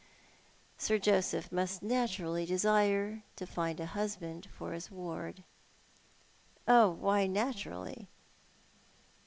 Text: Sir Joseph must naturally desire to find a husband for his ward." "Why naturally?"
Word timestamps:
Sir 0.79 0.97
Joseph 0.97 1.51
must 1.51 1.83
naturally 1.83 2.43
desire 2.43 3.21
to 3.35 3.45
find 3.45 3.79
a 3.79 3.85
husband 3.93 4.47
for 4.51 4.73
his 4.73 4.89
ward." 4.89 5.43
"Why 6.65 7.27
naturally?" 7.27 8.09